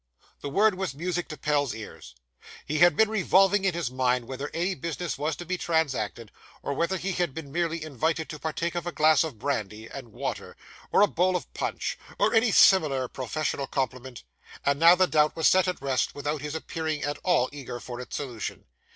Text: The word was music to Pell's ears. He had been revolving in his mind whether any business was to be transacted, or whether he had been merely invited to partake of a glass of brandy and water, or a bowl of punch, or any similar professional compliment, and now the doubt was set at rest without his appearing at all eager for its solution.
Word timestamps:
The 0.39 0.49
word 0.49 0.73
was 0.73 0.95
music 0.95 1.27
to 1.27 1.37
Pell's 1.37 1.75
ears. 1.75 2.15
He 2.65 2.79
had 2.79 2.97
been 2.97 3.07
revolving 3.07 3.63
in 3.65 3.75
his 3.75 3.91
mind 3.91 4.25
whether 4.25 4.49
any 4.51 4.73
business 4.73 5.15
was 5.15 5.35
to 5.35 5.45
be 5.45 5.59
transacted, 5.59 6.31
or 6.63 6.73
whether 6.73 6.97
he 6.97 7.11
had 7.11 7.35
been 7.35 7.51
merely 7.51 7.83
invited 7.83 8.27
to 8.29 8.39
partake 8.39 8.73
of 8.73 8.87
a 8.87 8.91
glass 8.91 9.23
of 9.23 9.37
brandy 9.37 9.87
and 9.87 10.07
water, 10.11 10.57
or 10.91 11.01
a 11.01 11.07
bowl 11.07 11.35
of 11.35 11.53
punch, 11.53 11.99
or 12.17 12.33
any 12.33 12.49
similar 12.51 13.07
professional 13.07 13.67
compliment, 13.67 14.23
and 14.65 14.79
now 14.79 14.95
the 14.95 15.05
doubt 15.05 15.35
was 15.35 15.47
set 15.47 15.67
at 15.67 15.79
rest 15.83 16.15
without 16.15 16.41
his 16.41 16.55
appearing 16.55 17.03
at 17.03 17.19
all 17.21 17.47
eager 17.51 17.79
for 17.79 18.01
its 18.01 18.15
solution. 18.15 18.65